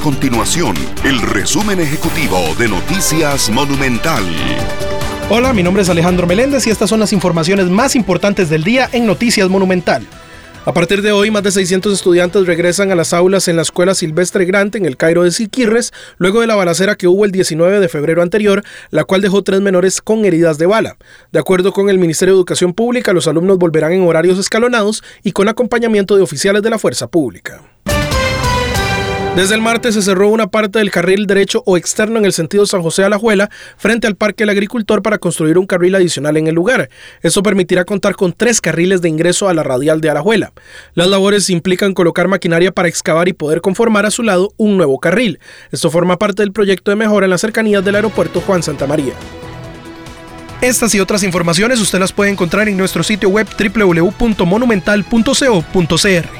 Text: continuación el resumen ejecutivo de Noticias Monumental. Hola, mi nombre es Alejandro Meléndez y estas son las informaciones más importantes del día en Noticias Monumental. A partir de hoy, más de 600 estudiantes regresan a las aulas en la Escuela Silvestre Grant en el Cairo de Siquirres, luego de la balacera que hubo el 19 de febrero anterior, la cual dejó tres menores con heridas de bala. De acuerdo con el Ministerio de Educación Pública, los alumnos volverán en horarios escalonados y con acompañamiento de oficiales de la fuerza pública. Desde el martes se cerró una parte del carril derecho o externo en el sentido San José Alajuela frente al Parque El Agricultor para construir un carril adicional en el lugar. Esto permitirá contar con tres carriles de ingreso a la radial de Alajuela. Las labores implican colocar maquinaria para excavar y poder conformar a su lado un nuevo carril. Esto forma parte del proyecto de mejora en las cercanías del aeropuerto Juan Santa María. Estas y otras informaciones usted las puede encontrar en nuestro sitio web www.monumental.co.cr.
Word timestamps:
continuación 0.00 0.74
el 1.04 1.20
resumen 1.20 1.78
ejecutivo 1.78 2.38
de 2.58 2.68
Noticias 2.68 3.50
Monumental. 3.50 4.24
Hola, 5.28 5.52
mi 5.52 5.62
nombre 5.62 5.82
es 5.82 5.90
Alejandro 5.90 6.26
Meléndez 6.26 6.66
y 6.66 6.70
estas 6.70 6.88
son 6.88 7.00
las 7.00 7.12
informaciones 7.12 7.66
más 7.66 7.94
importantes 7.94 8.48
del 8.48 8.64
día 8.64 8.88
en 8.92 9.06
Noticias 9.06 9.48
Monumental. 9.50 10.06
A 10.64 10.72
partir 10.72 11.02
de 11.02 11.12
hoy, 11.12 11.30
más 11.30 11.42
de 11.42 11.50
600 11.52 11.92
estudiantes 11.92 12.46
regresan 12.46 12.92
a 12.92 12.94
las 12.94 13.12
aulas 13.12 13.48
en 13.48 13.56
la 13.56 13.62
Escuela 13.62 13.94
Silvestre 13.94 14.44
Grant 14.44 14.74
en 14.76 14.86
el 14.86 14.96
Cairo 14.96 15.22
de 15.22 15.30
Siquirres, 15.30 15.92
luego 16.18 16.40
de 16.40 16.46
la 16.46 16.54
balacera 16.54 16.96
que 16.96 17.08
hubo 17.08 17.24
el 17.24 17.32
19 17.32 17.80
de 17.80 17.88
febrero 17.88 18.22
anterior, 18.22 18.62
la 18.90 19.04
cual 19.04 19.22
dejó 19.22 19.42
tres 19.42 19.60
menores 19.60 20.00
con 20.00 20.24
heridas 20.24 20.58
de 20.58 20.66
bala. 20.66 20.96
De 21.32 21.38
acuerdo 21.38 21.72
con 21.72 21.88
el 21.88 21.98
Ministerio 21.98 22.34
de 22.34 22.38
Educación 22.38 22.72
Pública, 22.74 23.12
los 23.12 23.26
alumnos 23.26 23.58
volverán 23.58 23.92
en 23.92 24.02
horarios 24.02 24.38
escalonados 24.38 25.02
y 25.22 25.32
con 25.32 25.48
acompañamiento 25.48 26.16
de 26.16 26.22
oficiales 26.22 26.62
de 26.62 26.70
la 26.70 26.78
fuerza 26.78 27.06
pública. 27.06 27.62
Desde 29.36 29.54
el 29.54 29.62
martes 29.62 29.94
se 29.94 30.02
cerró 30.02 30.28
una 30.28 30.48
parte 30.48 30.80
del 30.80 30.90
carril 30.90 31.26
derecho 31.26 31.62
o 31.64 31.76
externo 31.76 32.18
en 32.18 32.24
el 32.24 32.32
sentido 32.32 32.66
San 32.66 32.82
José 32.82 33.04
Alajuela 33.04 33.48
frente 33.76 34.08
al 34.08 34.16
Parque 34.16 34.42
El 34.42 34.50
Agricultor 34.50 35.02
para 35.02 35.18
construir 35.18 35.56
un 35.56 35.66
carril 35.66 35.94
adicional 35.94 36.36
en 36.36 36.48
el 36.48 36.56
lugar. 36.56 36.90
Esto 37.22 37.40
permitirá 37.42 37.84
contar 37.84 38.16
con 38.16 38.32
tres 38.32 38.60
carriles 38.60 39.02
de 39.02 39.08
ingreso 39.08 39.48
a 39.48 39.54
la 39.54 39.62
radial 39.62 40.00
de 40.00 40.10
Alajuela. 40.10 40.52
Las 40.94 41.06
labores 41.06 41.48
implican 41.48 41.94
colocar 41.94 42.26
maquinaria 42.26 42.72
para 42.72 42.88
excavar 42.88 43.28
y 43.28 43.32
poder 43.32 43.60
conformar 43.60 44.04
a 44.04 44.10
su 44.10 44.24
lado 44.24 44.52
un 44.56 44.76
nuevo 44.76 44.98
carril. 44.98 45.38
Esto 45.70 45.90
forma 45.90 46.18
parte 46.18 46.42
del 46.42 46.50
proyecto 46.52 46.90
de 46.90 46.96
mejora 46.96 47.26
en 47.26 47.30
las 47.30 47.40
cercanías 47.40 47.84
del 47.84 47.94
aeropuerto 47.94 48.40
Juan 48.40 48.64
Santa 48.64 48.88
María. 48.88 49.14
Estas 50.60 50.92
y 50.94 51.00
otras 51.00 51.22
informaciones 51.22 51.80
usted 51.80 52.00
las 52.00 52.12
puede 52.12 52.32
encontrar 52.32 52.68
en 52.68 52.76
nuestro 52.76 53.04
sitio 53.04 53.28
web 53.28 53.46
www.monumental.co.cr. 53.56 56.39